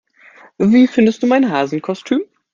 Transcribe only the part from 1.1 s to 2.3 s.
du mein Hasenkostüm?